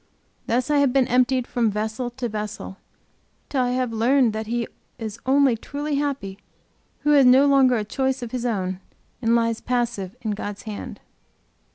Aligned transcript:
Thus 0.47 0.71
I 0.71 0.79
have 0.79 0.91
been 0.91 1.07
emptied 1.09 1.45
from 1.45 1.69
vessel 1.69 2.09
to 2.09 2.27
vessel, 2.27 2.77
til 3.49 3.61
I 3.61 3.69
have 3.73 3.93
learned 3.93 4.33
that 4.33 4.47
he 4.47 4.65
only 5.27 5.53
is 5.53 5.59
truly 5.61 5.97
happy 5.97 6.39
who 7.01 7.11
has 7.11 7.23
no 7.27 7.45
longer 7.45 7.75
a 7.75 7.83
choice 7.85 8.23
of 8.23 8.31
his 8.31 8.43
own, 8.43 8.79
and 9.21 9.35
lies 9.35 9.61
passive 9.61 10.15
in 10.23 10.31
God's 10.31 10.63
hand. 10.63 11.01